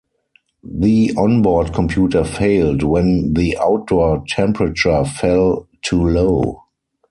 [0.63, 6.63] The on-board computer failed when the outdoor temperature fell too low.